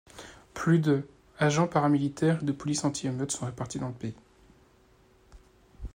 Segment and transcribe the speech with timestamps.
[0.55, 1.07] Plus de
[1.37, 4.15] agents paramilitaires et de police anti-émeute sont répartis dans le pays.